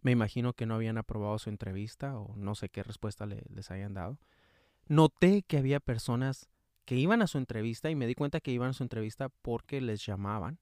[0.00, 3.94] Me imagino que no habían aprobado su entrevista o no sé qué respuesta les hayan
[3.94, 4.18] dado
[4.88, 6.48] noté que había personas
[6.84, 9.80] que iban a su entrevista y me di cuenta que iban a su entrevista porque
[9.80, 10.58] les llamaban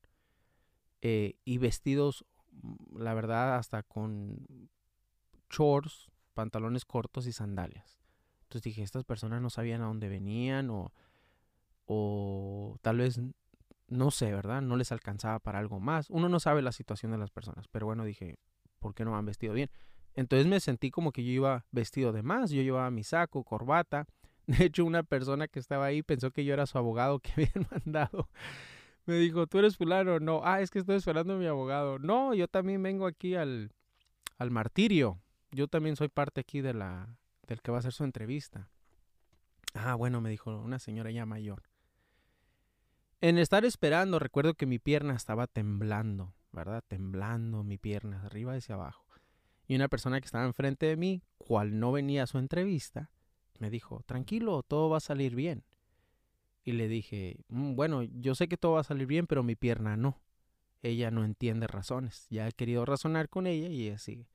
[1.03, 4.47] eh, y vestidos, mm, la verdad, hasta con
[5.51, 8.01] shorts, pantalones cortos y sandalias.
[8.43, 10.93] Entonces dije, estas personas no sabían a dónde venían o,
[11.87, 13.21] o tal vez,
[13.89, 14.63] no sé, ¿verdad?
[14.63, 16.11] No les alcanzaba para algo más.
[16.11, 18.39] Uno no sabe la situación de las personas, pero bueno, dije,
[18.79, 19.71] ¿por qué no han vestido bien?
[20.15, 24.07] Entonces me sentí como que yo iba vestido de más, yo llevaba mi saco, corbata.
[24.47, 27.69] De hecho, una persona que estaba ahí pensó que yo era su abogado que habían
[27.71, 28.29] mandado.
[29.07, 30.19] Me dijo, ¿tú eres fulano?
[30.21, 31.99] No, ah, es que estoy esperando a mi abogado.
[31.99, 33.73] No, yo también vengo aquí al,
[34.39, 35.21] al martirio.
[35.53, 38.69] Yo también soy parte aquí de la, del que va a hacer su entrevista.
[39.75, 41.63] Ah, bueno, me dijo una señora ya mayor.
[43.21, 46.83] En estar esperando, recuerdo que mi pierna estaba temblando, ¿verdad?
[46.87, 49.05] Temblando mi pierna, arriba hacia abajo.
[49.67, 53.11] Y una persona que estaba enfrente de mí, cual no venía a su entrevista,
[53.59, 55.65] me dijo, tranquilo, todo va a salir bien.
[56.65, 59.55] Y le dije, mm, bueno, yo sé que todo va a salir bien, pero mi
[59.55, 60.21] pierna no.
[60.83, 62.27] Ella no entiende razones.
[62.31, 64.29] Ya he querido razonar con ella y ella sigue.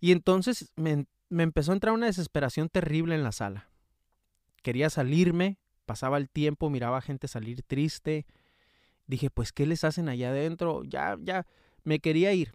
[0.00, 3.68] Y entonces me, me empezó a entrar una desesperación terrible en la sala.
[4.62, 8.26] Quería salirme, pasaba el tiempo, miraba a gente salir triste.
[9.06, 10.84] Dije, pues, ¿qué les hacen allá adentro?
[10.84, 11.46] Ya, ya,
[11.84, 12.52] me quería ir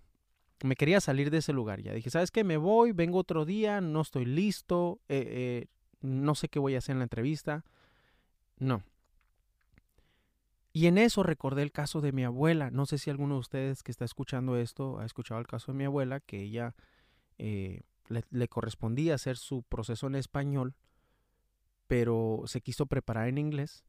[0.63, 1.81] me quería salir de ese lugar.
[1.81, 2.43] Ya dije, ¿sabes qué?
[2.43, 5.65] Me voy, vengo otro día, no estoy listo, eh, eh,
[6.01, 7.65] no sé qué voy a hacer en la entrevista.
[8.57, 8.81] No.
[10.71, 12.71] Y en eso recordé el caso de mi abuela.
[12.71, 15.77] No sé si alguno de ustedes que está escuchando esto ha escuchado el caso de
[15.77, 16.75] mi abuela, que ella
[17.43, 20.75] eh, le, le correspondía hacer su proceso en español,
[21.87, 23.83] pero se quiso preparar en inglés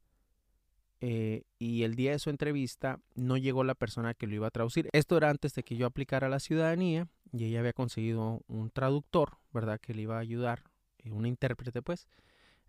[1.06, 4.50] eh, y el día de su entrevista no llegó la persona que lo iba a
[4.50, 4.88] traducir.
[4.92, 9.36] Esto era antes de que yo aplicara la ciudadanía y ella había conseguido un traductor,
[9.52, 9.78] ¿verdad?
[9.78, 10.64] Que le iba a ayudar,
[10.98, 12.08] eh, un intérprete pues,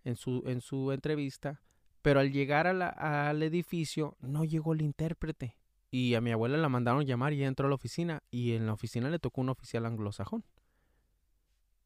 [0.04, 1.62] en su, en su entrevista.
[2.02, 5.56] Pero al llegar al edificio no llegó el intérprete.
[5.90, 8.66] Y a mi abuela la mandaron llamar y ella entró a la oficina y en
[8.66, 10.44] la oficina le tocó un oficial anglosajón.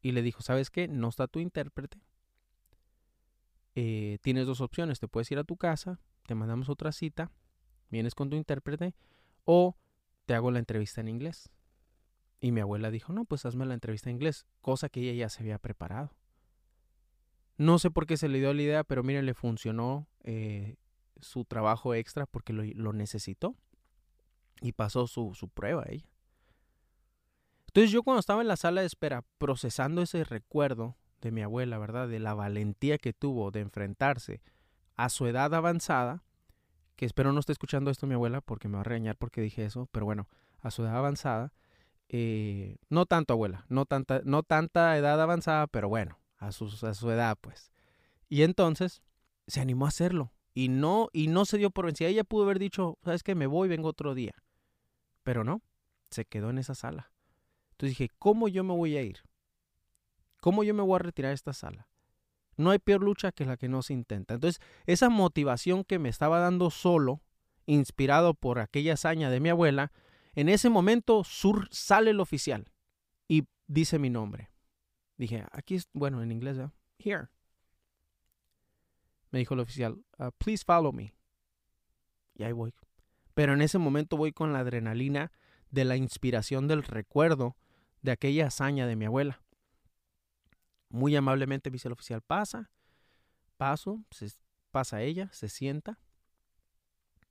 [0.01, 0.87] Y le dijo, ¿sabes qué?
[0.87, 1.99] No está tu intérprete.
[3.75, 7.31] Eh, tienes dos opciones, te puedes ir a tu casa te mandamos otra cita,
[7.89, 8.95] vienes con tu intérprete
[9.43, 9.75] o
[10.25, 11.51] te hago la entrevista en inglés.
[12.39, 15.29] Y mi abuela dijo, no, pues hazme la entrevista en inglés, cosa que ella ya
[15.29, 16.15] se había preparado.
[17.57, 20.77] No sé por qué se le dio la idea, pero miren, le funcionó eh,
[21.19, 23.55] su trabajo extra porque lo, necesitó
[24.61, 26.09] y pasó su, su prueba ella.
[27.71, 31.77] Entonces yo cuando estaba en la sala de espera procesando ese recuerdo de mi abuela,
[31.77, 32.09] ¿verdad?
[32.09, 34.41] De la valentía que tuvo de enfrentarse
[34.97, 36.21] a su edad avanzada,
[36.97, 39.63] que espero no esté escuchando esto mi abuela porque me va a regañar porque dije
[39.63, 40.27] eso, pero bueno,
[40.59, 41.53] a su edad avanzada,
[42.09, 46.93] eh, no tanto abuela, no tanta, no tanta edad avanzada, pero bueno, a su, a
[46.93, 47.71] su edad pues.
[48.27, 49.01] Y entonces
[49.47, 52.09] se animó a hacerlo y no, y no se dio por vencida.
[52.09, 54.33] Ella pudo haber dicho, sabes que me voy, vengo otro día,
[55.23, 55.61] pero no,
[56.09, 57.10] se quedó en esa sala.
[57.81, 59.23] Entonces dije, ¿cómo yo me voy a ir?
[60.39, 61.89] ¿Cómo yo me voy a retirar de esta sala?
[62.55, 64.35] No hay peor lucha que la que no se intenta.
[64.35, 67.23] Entonces, esa motivación que me estaba dando solo,
[67.65, 69.91] inspirado por aquella hazaña de mi abuela,
[70.35, 72.71] en ese momento sur, sale el oficial
[73.27, 74.51] y dice mi nombre.
[75.17, 76.59] Dije, aquí es, bueno, en inglés,
[76.99, 77.29] here.
[79.31, 81.15] Me dijo el oficial, uh, please follow me.
[82.35, 82.75] Y ahí voy.
[83.33, 85.31] Pero en ese momento voy con la adrenalina
[85.71, 87.55] de la inspiración del recuerdo
[88.01, 89.41] de aquella hazaña de mi abuela.
[90.89, 92.69] Muy amablemente dice el oficial, pasa,
[93.57, 94.27] paso, se,
[94.71, 95.99] pasa ella, se sienta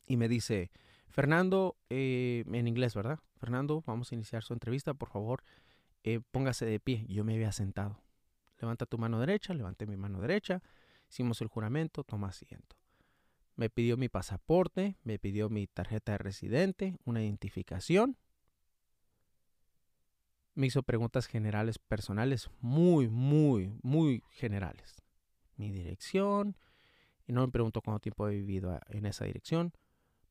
[0.06, 0.70] y me dice,
[1.08, 3.20] Fernando, eh, en inglés, ¿verdad?
[3.36, 5.42] Fernando, vamos a iniciar su entrevista, por favor,
[6.02, 7.06] eh, póngase de pie.
[7.08, 8.00] Yo me había sentado.
[8.60, 10.62] Levanta tu mano derecha, levanté mi mano derecha,
[11.08, 12.76] hicimos el juramento, toma asiento.
[13.56, 18.16] Me pidió mi pasaporte, me pidió mi tarjeta de residente, una identificación.
[20.54, 25.02] Me hizo preguntas generales personales, muy, muy, muy generales.
[25.56, 26.56] Mi dirección,
[27.26, 29.72] y no me preguntó cuánto tiempo he vivido en esa dirección,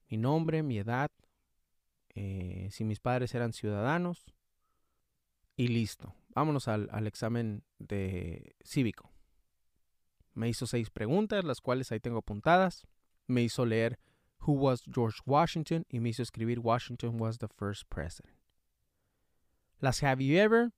[0.09, 1.11] mi nombre, mi edad,
[2.09, 4.25] eh, si mis padres eran ciudadanos,
[5.55, 6.15] y listo.
[6.29, 9.11] Vámonos al, al examen de cívico.
[10.33, 12.87] Me hizo seis preguntas, las cuales ahí tengo apuntadas.
[13.27, 13.99] Me hizo leer
[14.47, 18.38] Who was George Washington y me hizo escribir Washington was the first president.
[19.79, 20.71] Las Have You Ever,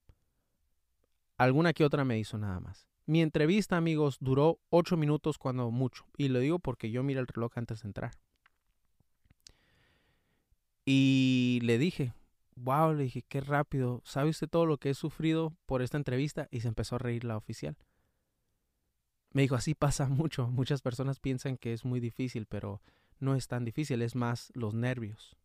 [1.36, 2.88] alguna que otra me hizo nada más.
[3.04, 6.04] Mi entrevista, amigos, duró ocho minutos cuando mucho.
[6.16, 8.12] Y lo digo porque yo miré el reloj antes de entrar.
[10.84, 12.12] Y le dije,
[12.54, 14.02] wow, le dije, qué rápido.
[14.04, 16.48] ¿Sabe usted todo lo que he sufrido por esta entrevista?
[16.50, 17.76] Y se empezó a reír la oficial.
[19.32, 20.48] Me dijo, así pasa mucho.
[20.48, 22.80] Muchas personas piensan que es muy difícil, pero
[23.18, 25.36] no es tan difícil, es más los nervios.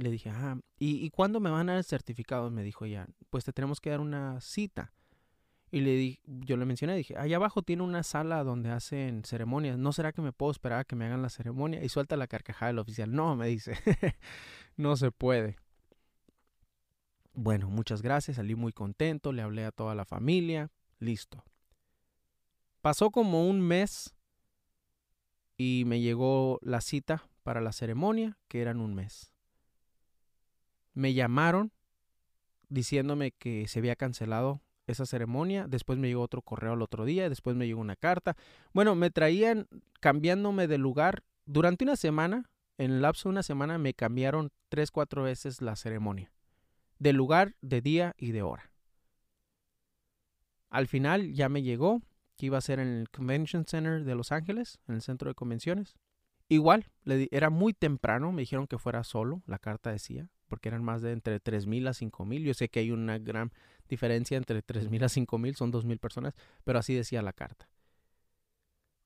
[0.00, 2.50] Le dije, ah, ¿y, ¿y cuándo me van a dar el certificado?
[2.50, 4.92] Me dijo ya, pues te tenemos que dar una cita.
[5.72, 9.78] Y le di, yo le mencioné, dije, allá abajo tiene una sala donde hacen ceremonias.
[9.78, 11.84] ¿No será que me puedo esperar a que me hagan la ceremonia?
[11.84, 13.12] Y suelta la carcajada del oficial.
[13.12, 13.74] No, me dice,
[14.76, 15.56] no se puede.
[17.32, 21.44] Bueno, muchas gracias, salí muy contento, le hablé a toda la familia, listo.
[22.80, 24.16] Pasó como un mes
[25.56, 29.32] y me llegó la cita para la ceremonia, que eran un mes.
[30.94, 31.72] Me llamaron
[32.68, 37.28] diciéndome que se había cancelado esa ceremonia, después me llegó otro correo al otro día,
[37.28, 38.36] después me llegó una carta.
[38.72, 39.68] Bueno, me traían
[40.00, 44.90] cambiándome de lugar durante una semana, en el lapso de una semana me cambiaron tres,
[44.90, 46.32] cuatro veces la ceremonia,
[46.98, 48.70] de lugar, de día y de hora.
[50.70, 52.00] Al final ya me llegó
[52.36, 55.34] que iba a ser en el Convention Center de Los Ángeles, en el centro de
[55.34, 55.94] convenciones.
[56.48, 61.00] Igual, era muy temprano, me dijeron que fuera solo, la carta decía, porque eran más
[61.00, 62.42] de entre 3.000 a 5.000.
[62.42, 63.52] Yo sé que hay una gran
[63.88, 66.34] diferencia entre 3.000 a 5.000, son 2.000 personas,
[66.64, 67.68] pero así decía la carta.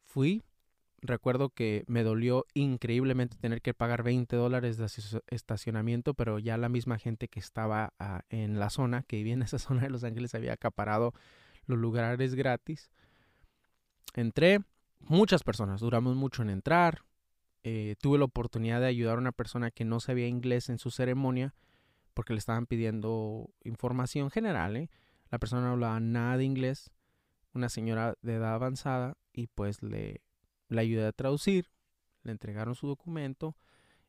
[0.02, 0.42] Fui,
[1.00, 4.86] recuerdo que me dolió increíblemente tener que pagar 20 dólares de
[5.28, 9.42] estacionamiento, pero ya la misma gente que estaba ah, en la zona, que vivía en
[9.42, 11.12] esa zona de Los Ángeles, había acaparado
[11.66, 12.90] los lugares gratis.
[14.14, 14.60] Entré,
[15.00, 17.02] muchas personas, duramos mucho en entrar,
[17.66, 20.90] eh, tuve la oportunidad de ayudar a una persona que no sabía inglés en su
[20.90, 21.54] ceremonia
[22.12, 24.76] porque le estaban pidiendo información general.
[24.76, 24.90] ¿eh?
[25.30, 26.92] La persona no hablaba nada de inglés,
[27.54, 30.20] una señora de edad avanzada y pues le,
[30.68, 31.70] le ayudé a traducir,
[32.22, 33.56] le entregaron su documento,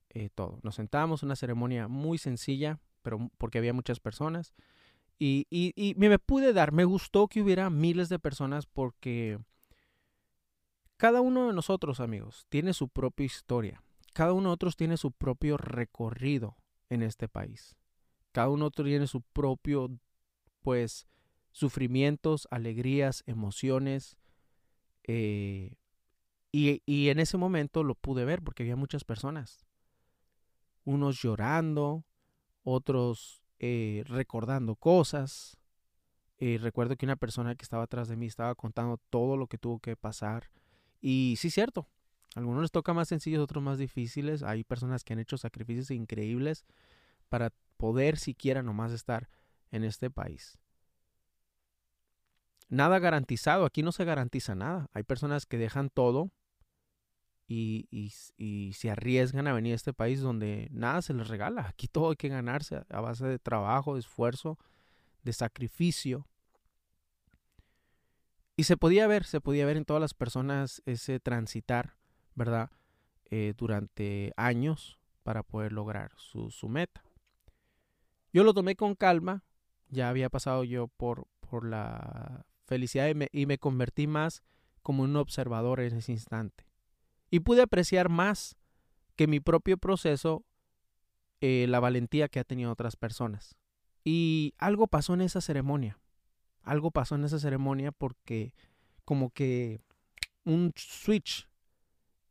[0.10, 0.60] eh, todo.
[0.62, 4.54] Nos sentamos, una ceremonia muy sencilla, pero porque había muchas personas.
[5.18, 9.40] Y, y, y me pude dar, me gustó que hubiera miles de personas porque
[10.98, 13.84] cada uno de nosotros, amigos, tiene su propia historia.
[14.14, 16.58] Cada uno de nosotros tiene su propio recorrido
[16.90, 17.76] en este país.
[18.32, 19.90] Cada uno tiene su propio,
[20.62, 21.08] pues,
[21.52, 24.18] sufrimientos, alegrías, emociones.
[25.04, 25.76] Eh,
[26.52, 29.66] y, y, en ese momento lo pude ver porque había muchas personas.
[30.86, 32.06] Unos llorando,
[32.64, 35.58] otros eh, recordando cosas.
[36.38, 39.58] Eh, recuerdo que una persona que estaba atrás de mí estaba contando todo lo que
[39.58, 40.50] tuvo que pasar
[41.08, 41.88] y sí, cierto.
[42.36, 44.42] A algunos les toca más sencillos, otros más difíciles.
[44.42, 46.66] Hay personas que han hecho sacrificios increíbles
[47.30, 49.30] para poder siquiera nomás estar
[49.70, 50.58] en este país.
[52.70, 54.90] Nada garantizado, aquí no se garantiza nada.
[54.94, 56.32] Hay personas que dejan todo
[57.48, 58.12] y, y,
[58.44, 61.68] y, se arriesgan a venir a este país donde nada se les regala.
[61.68, 64.58] Aquí todo hay que ganarse a base de trabajo, de esfuerzo,
[65.22, 66.26] de sacrificio.
[68.58, 71.96] Y se podía ver, se podía ver en todas las personas ese transitar,
[72.36, 72.72] ¿verdad?
[73.30, 77.04] Eh, durante años para poder lograr su, su, meta.
[78.32, 79.44] Yo lo tomé con calma,
[79.90, 84.44] ya había pasado yo por, por la felicidad y me, convertí más
[84.82, 86.66] como un observador en ese instante.
[87.30, 88.56] Y pude apreciar más
[89.16, 90.46] que mi propio proceso
[91.42, 93.56] eh, la valentía que ha tenido otras personas.
[94.04, 96.00] Y algo pasó en esa ceremonia
[96.66, 98.54] algo pasó en esa ceremonia porque
[99.06, 99.80] como que
[100.44, 101.48] un switch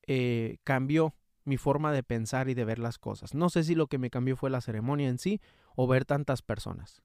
[0.07, 3.35] eh, cambió mi forma de pensar y de ver las cosas.
[3.35, 5.41] No sé si lo que me cambió fue la ceremonia en sí
[5.77, 7.03] o ver tantas personas.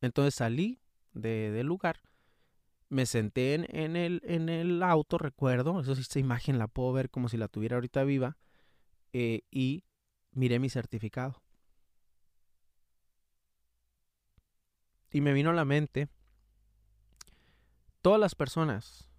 [0.00, 0.80] Entonces salí
[1.12, 2.00] del lugar
[2.88, 7.10] me senté en, el, en el auto, recuerdo, eso sí, esta imagen la puedo ver
[7.10, 8.36] como si la tuviera ahorita viva,
[9.12, 9.84] eh, y
[10.32, 11.42] miré mi certificado.
[15.10, 16.08] Y me vino a la mente
[18.06, 19.10] todas las personas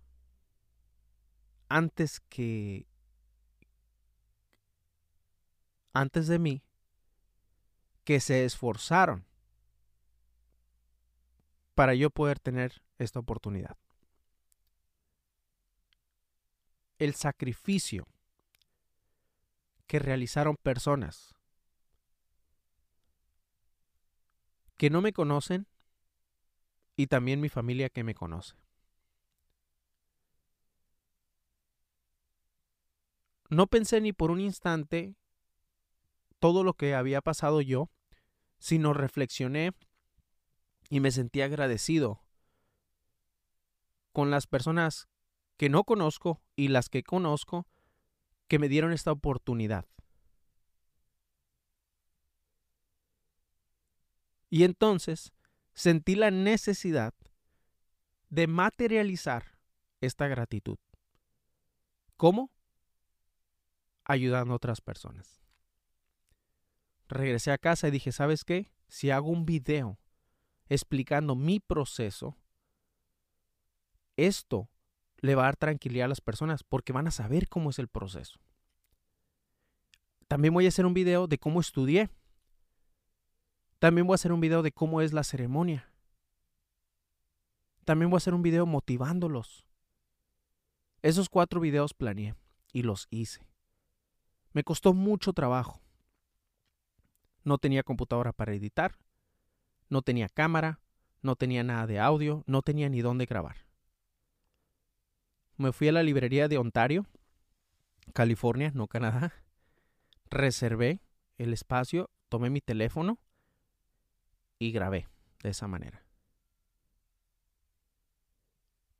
[1.67, 2.87] antes que
[5.91, 6.63] antes de mí
[8.05, 9.25] que se esforzaron
[11.75, 13.75] para yo poder tener esta oportunidad.
[16.97, 18.07] El sacrificio
[19.85, 21.35] que realizaron personas
[24.77, 25.67] que no me conocen
[26.95, 28.55] y también mi familia que me conoce.
[33.49, 35.15] No pensé ni por un instante
[36.39, 37.89] todo lo que había pasado yo,
[38.59, 39.71] sino reflexioné
[40.89, 42.23] y me sentí agradecido
[44.11, 45.07] con las personas
[45.57, 47.67] que no conozco y las que conozco
[48.47, 49.85] que me dieron esta oportunidad.
[54.49, 55.33] Y entonces
[55.73, 57.13] sentí la necesidad
[58.29, 59.59] de materializar
[60.01, 60.77] esta gratitud.
[62.15, 62.51] ¿Cómo?
[64.09, 65.41] Ayudando a otras personas.
[67.09, 68.71] Regresé a casa y dije, ¿sabes qué?
[68.87, 69.99] Si hago un video
[70.69, 72.37] explicando mi proceso,
[74.15, 74.69] esto
[75.17, 77.89] le va a dar tranquilidad a las personas porque van a saber cómo es el
[77.89, 78.39] proceso.
[80.29, 82.09] También voy a hacer un video de cómo estudié.
[83.79, 85.91] También voy a hacer un video de cómo es la ceremonia.
[87.83, 89.65] También voy a hacer un video motivándolos.
[91.01, 92.35] Esos cuatro videos planeé
[92.71, 93.45] y los hice.
[94.53, 95.81] Me costó mucho trabajo.
[97.43, 98.97] No tenía computadora para editar
[99.89, 100.79] no tenía cámara,
[101.21, 103.65] no tenía nada de audio, no tenía ni dónde grabar.
[105.55, 107.05] Me fui a la librería de Ontario,
[108.13, 109.33] California, no Canadá.
[110.29, 111.01] Reservé
[111.37, 113.17] el espacio, tomé mi teléfono
[114.59, 115.07] y grabé
[115.41, 116.05] de esa manera.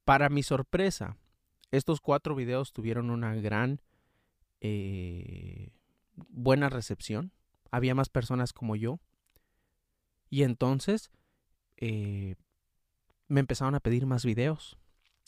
[0.03, 1.17] Para mi sorpresa,
[1.69, 3.81] estos cuatro videos tuvieron una gran
[4.61, 5.71] eh,
[6.15, 7.31] buena recepción.
[7.71, 8.99] Había más personas como yo
[10.29, 11.11] y entonces
[11.77, 12.35] eh,
[13.27, 14.77] me empezaron a pedir más videos.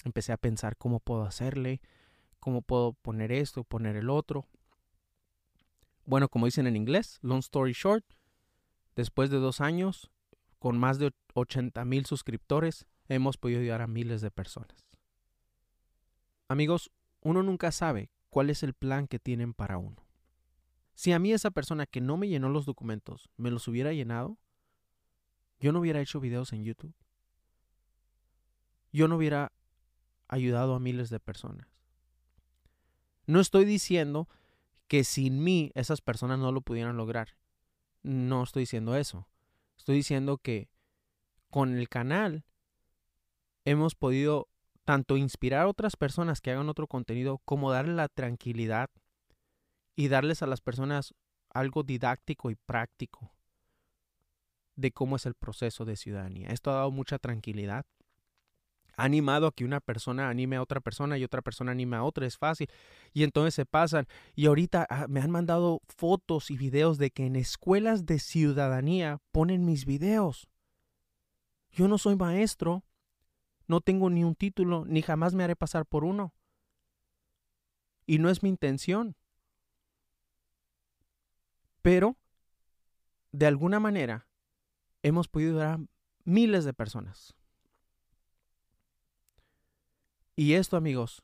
[0.06, 1.82] Empecé a pensar cómo puedo hacerle,
[2.40, 4.48] cómo puedo poner esto, poner el otro.
[6.06, 8.06] Bueno, como dicen en inglés, long story short,
[8.96, 10.10] después de dos años,
[10.58, 14.88] con más de 80 mil suscriptores, hemos podido ayudar a miles de personas.
[16.48, 20.06] Amigos, uno nunca sabe cuál es el plan que tienen para uno.
[20.94, 24.38] Si a mí esa persona que no me llenó los documentos me los hubiera llenado,
[25.60, 26.94] yo no hubiera hecho videos en YouTube.
[28.92, 29.52] Yo no hubiera
[30.28, 31.68] ayudado a miles de personas.
[33.26, 34.28] No estoy diciendo
[34.88, 37.38] que sin mí esas personas no lo pudieran lograr.
[38.02, 39.28] No estoy diciendo eso.
[39.78, 40.70] Estoy diciendo que
[41.50, 42.44] con el canal
[43.66, 44.50] hemos podido
[44.86, 48.90] tanto inspirar a otras personas que hagan otro contenido como darle la tranquilidad
[49.96, 51.14] y darles a las personas
[51.54, 53.32] algo didáctico y práctico
[54.76, 56.50] de cómo es el proceso de ciudadanía.
[56.50, 57.86] Esto ha dado mucha tranquilidad.
[58.96, 62.04] Ha animado a que una persona anime a otra persona y otra persona anime a
[62.04, 62.70] otra, es fácil.
[63.14, 64.08] Y entonces se pasan.
[64.36, 69.20] Y ahorita ah, me han mandado fotos y videos de que en escuelas de ciudadanía
[69.32, 70.50] ponen mis videos.
[71.72, 72.84] Yo no soy maestro,
[73.70, 76.34] no tengo ni un título, ni jamás me haré pasar por uno.
[78.08, 79.16] Y no es mi intención.
[81.84, 82.18] Pero,
[83.32, 84.28] de alguna manera,
[85.04, 85.86] hemos podido ayudar a
[86.24, 87.36] miles de personas.
[90.36, 91.22] Y esto, amigos,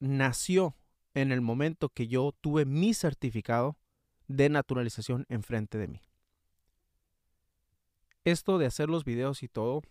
[0.00, 0.74] nació
[1.12, 3.76] en el momento que yo tuve mi certificado
[4.26, 6.00] de naturalización enfrente de mí.
[8.24, 9.82] Esto de hacer los videos y todo,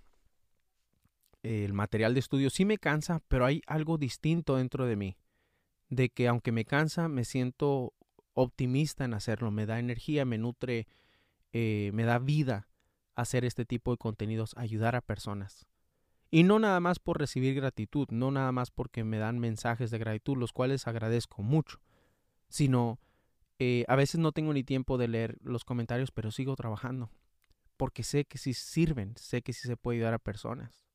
[1.43, 5.17] el material de estudio sí me cansa, pero hay algo distinto dentro de mí.
[5.89, 7.93] De que aunque me cansa, me siento
[8.33, 10.87] optimista en hacerlo, me da energía, me nutre,
[11.53, 12.67] eh, me da vida
[13.15, 15.65] hacer este tipo de contenidos, ayudar a personas.
[16.29, 19.97] Y no nada más por recibir gratitud, no nada más porque me dan mensajes de
[19.97, 21.79] gratitud, los cuales agradezco mucho,
[22.49, 22.99] sino
[23.59, 27.09] eh, a veces no tengo ni tiempo de leer los comentarios, pero sigo trabajando,
[27.77, 30.86] porque sé que sí sirven, sé que sí se puede ayudar a personas.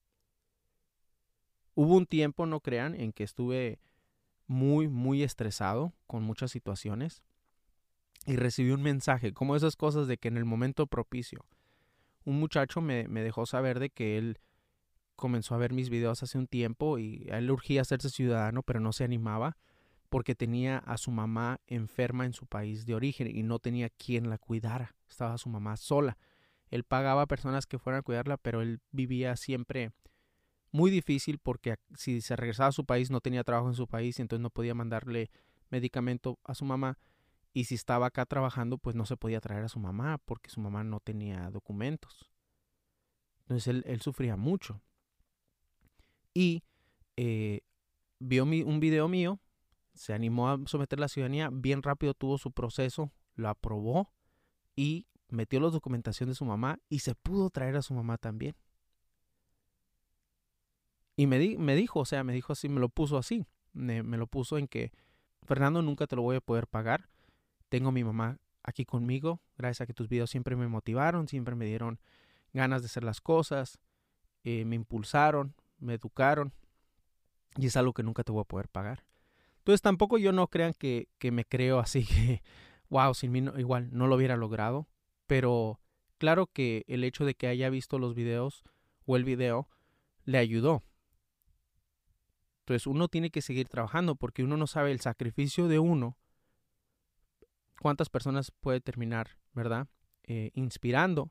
[1.74, 3.80] Hubo un tiempo, no crean, en que estuve
[4.46, 7.22] muy, muy estresado con muchas situaciones
[8.26, 11.44] y recibí un mensaje, como esas cosas de que en el momento propicio,
[12.24, 14.38] un muchacho me, dejó saber de que él
[15.16, 18.62] comenzó a ver mis videos hace un tiempo y a él le urgía hacerse ciudadano,
[18.62, 19.56] pero no se animaba
[20.08, 24.28] porque tenía a su mamá enferma en su país de origen y no tenía quien
[24.28, 24.94] la cuidara.
[25.08, 26.18] Estaba su mamá sola.
[26.68, 29.92] Él pagaba personas que fueran a cuidarla, pero él vivía siempre
[30.72, 34.18] muy difícil porque si se regresaba a su país no tenía trabajo en su país
[34.18, 35.30] y entonces no podía mandarle
[35.70, 36.98] medicamento a su mamá
[37.52, 40.60] y si estaba acá trabajando pues no se podía traer a su mamá porque su
[40.60, 42.30] mamá no tenía documentos.
[43.40, 44.80] Entonces él, él sufría mucho.
[46.34, 46.64] Y
[47.16, 47.60] eh,
[48.18, 49.40] vio mi, un video mío,
[49.94, 54.10] se animó a someter la ciudadanía, bien rápido tuvo su proceso, lo aprobó
[54.74, 58.56] y metió la documentación de su mamá y se pudo traer a su mamá también.
[61.16, 64.16] Y me, me dijo, o sea, me dijo así, me lo puso así, me, me
[64.16, 64.92] lo puso en que,
[65.42, 67.08] Fernando, nunca te lo voy a poder pagar,
[67.68, 71.54] tengo a mi mamá aquí conmigo, gracias a que tus videos siempre me motivaron, siempre
[71.54, 72.00] me dieron
[72.52, 73.78] ganas de hacer las cosas,
[74.44, 76.52] eh, me impulsaron, me educaron
[77.56, 79.04] y es algo que nunca te voy a poder pagar.
[79.58, 82.42] Entonces tampoco yo no crean que, que me creo así que,
[82.88, 84.88] wow, sin mí igual no lo hubiera logrado,
[85.26, 85.80] pero
[86.18, 88.64] claro que el hecho de que haya visto los videos
[89.06, 89.68] o el video
[90.24, 90.82] le ayudó.
[92.72, 96.16] Entonces uno tiene que seguir trabajando porque uno no sabe el sacrificio de uno,
[97.80, 99.88] cuántas personas puede terminar, ¿verdad?
[100.22, 101.30] Eh, inspirando,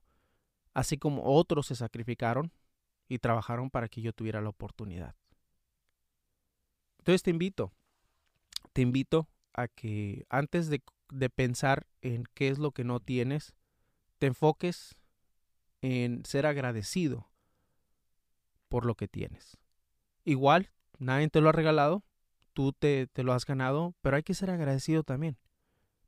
[0.75, 2.51] así como otros se sacrificaron
[3.07, 5.15] y trabajaron para que yo tuviera la oportunidad.
[6.99, 7.73] Entonces te invito,
[8.73, 13.55] te invito a que antes de, de pensar en qué es lo que no tienes,
[14.19, 14.95] te enfoques
[15.81, 17.31] en ser agradecido
[18.69, 19.57] por lo que tienes.
[20.23, 20.69] Igual,
[21.01, 22.03] nadie te lo ha regalado,
[22.53, 25.37] tú te, te, lo has ganado, pero hay que ser agradecido también,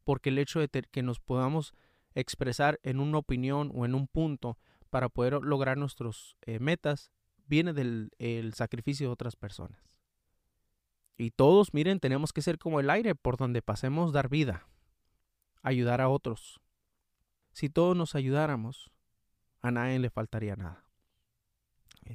[0.04, 1.74] porque el hecho de que nos podamos
[2.16, 4.58] expresar en una opinión o en un punto
[4.90, 7.12] para poder lograr nuestras eh, metas
[7.48, 9.98] viene del el sacrificio de otras personas.
[11.18, 14.68] Y todos, miren, tenemos que ser como el aire por donde pasemos, dar vida,
[15.62, 16.60] ayudar a otros.
[17.52, 18.92] Si todos nos ayudáramos,
[19.62, 20.86] a nadie le faltaría nada.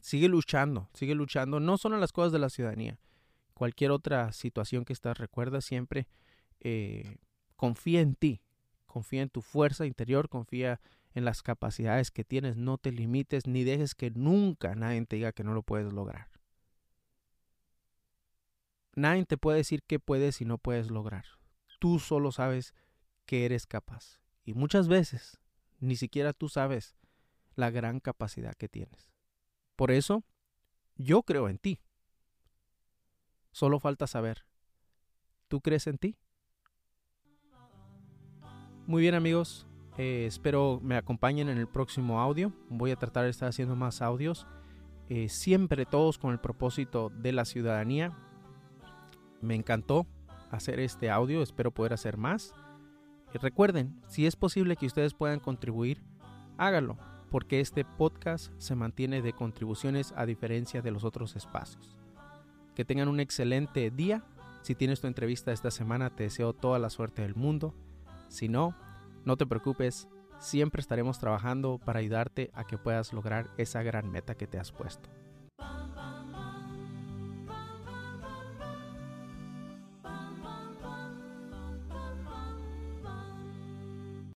[0.02, 2.98] Sigue luchando, sigue luchando, no solo en las cosas de la ciudadanía,
[3.54, 6.06] cualquier otra situación que estás, recuerda siempre,
[6.60, 7.18] eh,
[7.56, 8.40] confía en ti,
[8.86, 10.80] confía en tu fuerza interior, confía
[11.14, 15.32] en las capacidades que tienes, no te limites ni dejes que nunca nadie te diga
[15.32, 16.28] que no lo puedes lograr.
[18.94, 21.24] Nadie te puede decir qué puedes y no puedes lograr.
[21.78, 22.74] Tú solo sabes
[23.26, 24.20] que eres capaz.
[24.44, 25.38] Y muchas veces
[25.80, 26.96] ni siquiera tú sabes
[27.54, 29.08] la gran capacidad que tienes.
[29.78, 30.24] Por eso,
[30.96, 31.78] yo creo en ti.
[33.52, 34.44] Solo falta saber,
[35.46, 36.16] ¿tú crees en ti?
[38.88, 42.52] Muy bien amigos, eh, espero me acompañen en el próximo audio.
[42.68, 44.48] Voy a tratar de estar haciendo más audios.
[45.08, 48.18] Eh, siempre todos con el propósito de la ciudadanía.
[49.40, 50.08] Me encantó
[50.50, 51.40] hacer este audio.
[51.40, 52.52] Espero poder hacer más.
[53.32, 56.02] Y recuerden, si es posible que ustedes puedan contribuir,
[56.56, 56.98] háganlo,
[57.30, 61.96] porque este podcast se mantiene de contribuciones a diferencia de los otros espacios.
[62.74, 64.24] Que tengan un excelente día.
[64.62, 67.74] Si tienes tu entrevista esta semana, te deseo toda la suerte del mundo.
[68.28, 68.76] Si no,
[69.24, 70.08] no te preocupes,
[70.38, 74.72] siempre estaremos trabajando para ayudarte a que puedas lograr esa gran meta que te has
[74.72, 75.08] puesto.